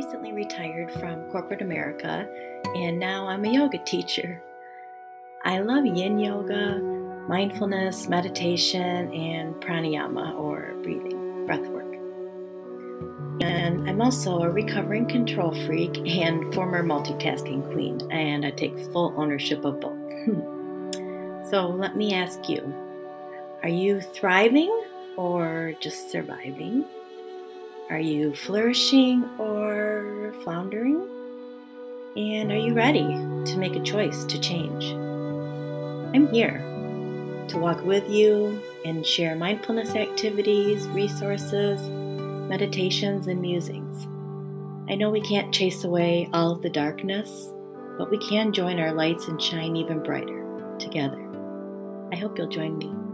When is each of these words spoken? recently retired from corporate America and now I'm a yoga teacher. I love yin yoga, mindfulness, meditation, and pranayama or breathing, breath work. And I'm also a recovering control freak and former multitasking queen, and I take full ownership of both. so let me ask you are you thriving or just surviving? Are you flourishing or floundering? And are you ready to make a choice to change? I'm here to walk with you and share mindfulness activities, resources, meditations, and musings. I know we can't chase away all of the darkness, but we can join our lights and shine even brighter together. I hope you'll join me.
recently 0.00 0.32
retired 0.32 0.90
from 0.92 1.30
corporate 1.30 1.60
America 1.60 2.26
and 2.74 2.98
now 2.98 3.28
I'm 3.28 3.44
a 3.44 3.52
yoga 3.52 3.78
teacher. 3.84 4.42
I 5.44 5.58
love 5.60 5.84
yin 5.84 6.18
yoga, 6.18 6.78
mindfulness, 7.28 8.08
meditation, 8.08 9.12
and 9.12 9.54
pranayama 9.56 10.34
or 10.38 10.74
breathing, 10.82 11.46
breath 11.46 11.66
work. 11.68 11.92
And 13.42 13.88
I'm 13.88 14.00
also 14.00 14.42
a 14.42 14.50
recovering 14.50 15.06
control 15.06 15.54
freak 15.66 15.96
and 15.98 16.52
former 16.54 16.82
multitasking 16.82 17.70
queen, 17.72 18.00
and 18.10 18.44
I 18.44 18.52
take 18.52 18.78
full 18.92 19.14
ownership 19.16 19.64
of 19.64 19.80
both. 19.80 19.98
so 21.50 21.68
let 21.68 21.96
me 21.96 22.14
ask 22.14 22.48
you 22.48 22.74
are 23.62 23.68
you 23.68 24.00
thriving 24.00 24.84
or 25.16 25.74
just 25.80 26.10
surviving? 26.10 26.84
Are 27.90 27.98
you 27.98 28.32
flourishing 28.32 29.24
or 29.36 30.32
floundering? 30.44 31.08
And 32.16 32.52
are 32.52 32.56
you 32.56 32.72
ready 32.72 33.02
to 33.02 33.56
make 33.56 33.74
a 33.74 33.82
choice 33.82 34.22
to 34.26 34.38
change? 34.38 34.92
I'm 36.14 36.32
here 36.32 36.58
to 37.48 37.58
walk 37.58 37.84
with 37.84 38.08
you 38.08 38.62
and 38.84 39.04
share 39.04 39.34
mindfulness 39.34 39.96
activities, 39.96 40.86
resources, 40.88 41.82
meditations, 42.48 43.26
and 43.26 43.40
musings. 43.40 44.06
I 44.88 44.94
know 44.94 45.10
we 45.10 45.20
can't 45.20 45.52
chase 45.52 45.82
away 45.82 46.30
all 46.32 46.52
of 46.52 46.62
the 46.62 46.70
darkness, 46.70 47.52
but 47.98 48.08
we 48.08 48.18
can 48.18 48.52
join 48.52 48.78
our 48.78 48.92
lights 48.92 49.26
and 49.26 49.42
shine 49.42 49.74
even 49.74 50.00
brighter 50.00 50.76
together. 50.78 51.20
I 52.12 52.16
hope 52.16 52.38
you'll 52.38 52.46
join 52.46 52.78
me. 52.78 53.09